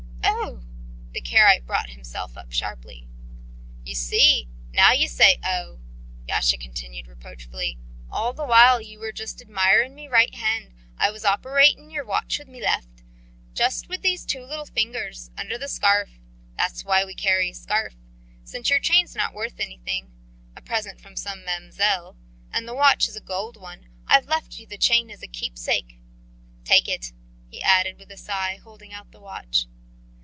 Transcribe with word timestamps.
"Oh!" 0.23 0.63
the 1.13 1.21
Karaite 1.21 1.65
brought 1.67 1.89
himself 1.91 2.37
up 2.37 2.51
sharp. 2.53 2.85
"You 3.83 3.93
see 3.95 4.47
now 4.73 4.91
you 4.93 5.07
say 5.07 5.37
'Oh!'" 5.43 5.79
Yasha 6.27 6.57
continued 6.57 7.05
reproachfully. 7.07 7.77
"All 8.09 8.31
the 8.33 8.45
while 8.45 8.79
you 8.81 8.97
were 8.97 9.09
admiring 9.41 9.93
me 9.93 10.07
right 10.07 10.33
hand, 10.33 10.73
I 10.97 11.11
was 11.11 11.25
operatin' 11.25 11.89
yer 11.89 12.03
watch 12.05 12.39
with 12.39 12.47
my 12.47 12.59
left. 12.59 13.03
Just 13.53 13.87
with 13.89 14.01
these 14.01 14.25
two 14.25 14.43
little 14.45 14.65
fingers, 14.65 15.29
under 15.37 15.57
the 15.57 15.67
scarf. 15.67 16.11
That's 16.57 16.85
why 16.85 17.03
we 17.03 17.13
carry 17.13 17.49
a 17.49 17.53
scarf. 17.53 17.95
Since 18.43 18.69
your 18.69 18.79
chain's 18.79 19.15
not 19.15 19.33
worth 19.35 19.59
anything 19.59 20.11
a 20.55 20.61
present 20.61 20.99
from 21.01 21.17
some 21.17 21.43
mamselle 21.43 22.17
and 22.51 22.67
the 22.67 22.73
watch 22.75 23.07
is 23.09 23.17
a 23.17 23.21
gold 23.21 23.57
one, 23.57 23.89
I've 24.07 24.27
left 24.27 24.57
you 24.59 24.65
the 24.65 24.77
chain 24.77 25.11
as 25.11 25.21
a 25.21 25.27
keepsake. 25.27 25.99
Take 26.63 26.87
it," 26.87 27.11
he 27.49 27.61
added 27.61 27.97
with 27.99 28.11
a 28.11 28.17
sigh, 28.17 28.59
holding 28.63 28.93
out 28.93 29.11
the 29.11 29.19
watch. 29.21 29.65